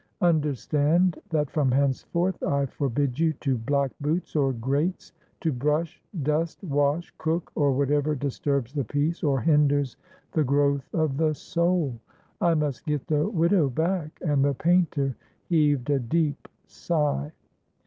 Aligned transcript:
Understand 0.21 1.21
that 1.29 1.51
from 1.51 1.69
henceforth 1.71 2.41
I 2.41 2.65
forbid 2.65 3.19
you 3.19 3.33
to 3.33 3.55
black 3.55 3.91
boots 4.01 4.35
or 4.35 4.51
grates, 4.51 5.13
to 5.41 5.51
brush, 5.53 6.01
dust, 6.23 6.63
wash, 6.63 7.13
cook, 7.19 7.51
or 7.53 7.71
whatever 7.73 8.15
disturbs 8.15 8.73
the 8.73 8.83
peace 8.83 9.21
or 9.23 9.41
hinders 9.41 9.97
the 10.31 10.43
growth 10.43 10.89
of 10.91 11.17
the 11.17 11.35
soul. 11.35 11.99
I 12.41 12.55
must 12.55 12.87
get 12.87 13.05
the 13.05 13.29
widow 13.29 13.69
back!" 13.69 14.19
and 14.25 14.43
the 14.43 14.55
painter 14.55 15.15
heaved 15.45 15.87
a 15.91 15.99
deep 15.99 16.47
sigh. 16.65 17.31